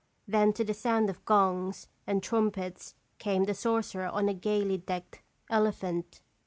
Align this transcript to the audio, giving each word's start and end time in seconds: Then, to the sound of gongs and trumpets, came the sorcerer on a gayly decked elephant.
Then, 0.27 0.51
to 0.53 0.63
the 0.63 0.73
sound 0.73 1.11
of 1.11 1.23
gongs 1.25 1.87
and 2.07 2.23
trumpets, 2.23 2.95
came 3.19 3.43
the 3.43 3.53
sorcerer 3.53 4.07
on 4.07 4.29
a 4.29 4.33
gayly 4.33 4.79
decked 4.79 5.21
elephant. 5.47 6.23